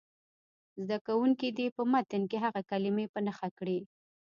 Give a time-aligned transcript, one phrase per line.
[0.83, 3.79] زده کوونکي دې په متن کې هغه کلمې په نښه کړي.